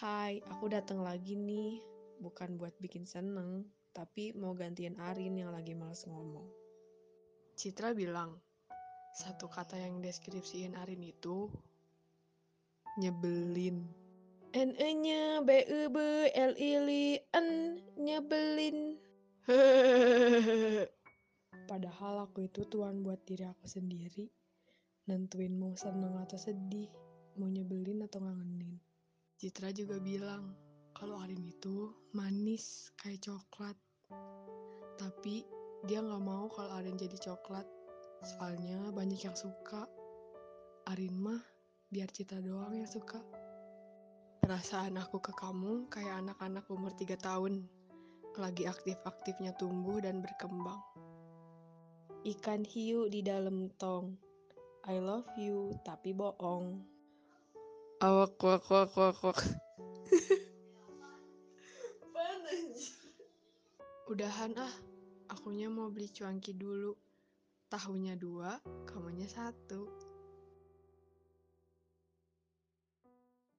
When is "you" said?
55.40-55.72